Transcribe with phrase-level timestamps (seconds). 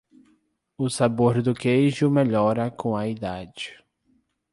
[0.79, 3.83] O sabor do queijo melhora com a idade.